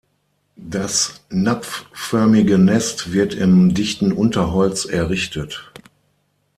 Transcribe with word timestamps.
Das 0.55 1.21
napfförmige 1.29 2.57
Nest 2.57 3.13
wird 3.13 3.35
im 3.35 3.75
dichten 3.75 4.11
Unterholz 4.11 4.85
errichtet. 4.85 5.71